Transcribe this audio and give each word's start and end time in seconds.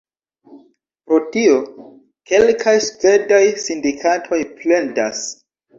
Pro 1.09 1.19
tio, 1.35 1.59
kelkaj 2.33 2.75
svedaj 2.89 3.43
sindikatoj 3.69 4.45
plendas. 4.61 5.27